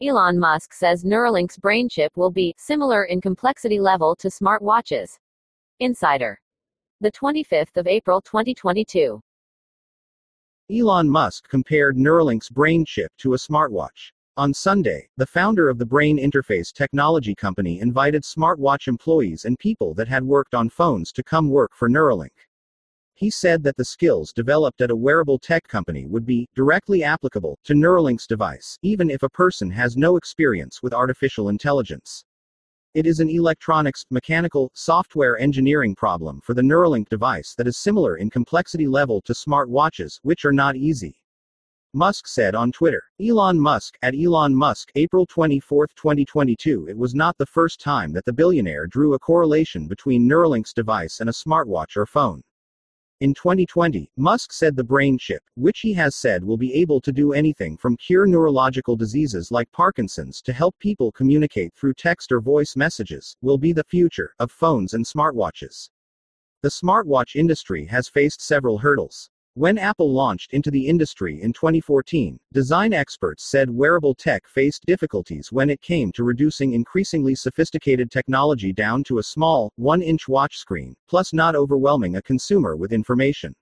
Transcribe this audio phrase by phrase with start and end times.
[0.00, 5.18] Elon Musk says Neuralink's brain chip will be similar in complexity level to smartwatches.
[5.80, 6.40] Insider.
[7.00, 9.20] The 25th of April 2022.
[10.70, 14.12] Elon Musk compared Neuralink's brain chip to a smartwatch.
[14.36, 19.94] On Sunday, the founder of the Brain Interface technology company invited smartwatch employees and people
[19.94, 22.46] that had worked on phones to come work for Neuralink.
[23.18, 27.58] He said that the skills developed at a wearable tech company would be directly applicable
[27.64, 32.24] to Neuralink's device, even if a person has no experience with artificial intelligence.
[32.94, 38.18] It is an electronics, mechanical, software engineering problem for the Neuralink device that is similar
[38.18, 41.20] in complexity level to smartwatches, which are not easy.
[41.94, 43.02] Musk said on Twitter.
[43.20, 46.86] Elon Musk, at Elon Musk, April 24, 2022.
[46.88, 51.18] It was not the first time that the billionaire drew a correlation between Neuralink's device
[51.18, 52.44] and a smartwatch or phone.
[53.20, 57.10] In 2020, Musk said the brain chip, which he has said will be able to
[57.10, 62.40] do anything from cure neurological diseases like Parkinson's to help people communicate through text or
[62.40, 65.90] voice messages, will be the future of phones and smartwatches.
[66.62, 69.30] The smartwatch industry has faced several hurdles.
[69.58, 75.50] When Apple launched into the industry in 2014, design experts said wearable tech faced difficulties
[75.50, 80.58] when it came to reducing increasingly sophisticated technology down to a small, 1 inch watch
[80.58, 83.52] screen, plus not overwhelming a consumer with information.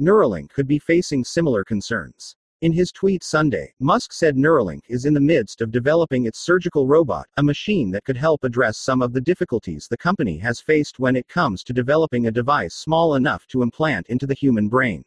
[0.00, 2.36] Neuralink could be facing similar concerns.
[2.60, 6.86] In his tweet Sunday, Musk said Neuralink is in the midst of developing its surgical
[6.86, 11.00] robot, a machine that could help address some of the difficulties the company has faced
[11.00, 15.04] when it comes to developing a device small enough to implant into the human brain.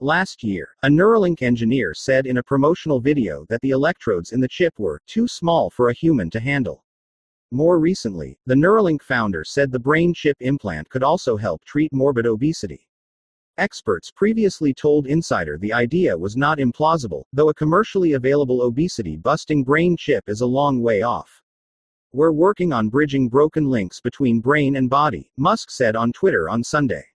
[0.00, 4.48] Last year, a Neuralink engineer said in a promotional video that the electrodes in the
[4.48, 6.84] chip were too small for a human to handle.
[7.50, 12.26] More recently, the Neuralink founder said the brain chip implant could also help treat morbid
[12.26, 12.86] obesity.
[13.56, 19.64] Experts previously told Insider the idea was not implausible, though a commercially available obesity busting
[19.64, 21.40] brain chip is a long way off.
[22.12, 26.62] We're working on bridging broken links between brain and body, Musk said on Twitter on
[26.62, 27.06] Sunday.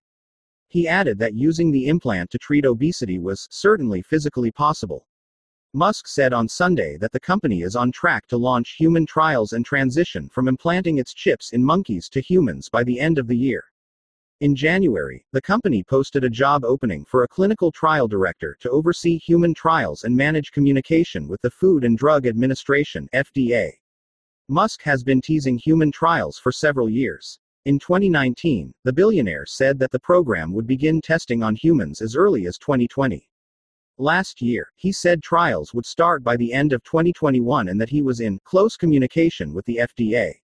[0.71, 5.05] He added that using the implant to treat obesity was certainly physically possible.
[5.73, 9.65] Musk said on Sunday that the company is on track to launch human trials and
[9.65, 13.65] transition from implanting its chips in monkeys to humans by the end of the year.
[14.39, 19.17] In January, the company posted a job opening for a clinical trial director to oversee
[19.17, 23.71] human trials and manage communication with the Food and Drug Administration (FDA).
[24.47, 27.39] Musk has been teasing human trials for several years.
[27.65, 32.47] In 2019, the billionaire said that the program would begin testing on humans as early
[32.47, 33.29] as 2020.
[33.99, 38.01] Last year, he said trials would start by the end of 2021 and that he
[38.01, 40.40] was in close communication with the FDA.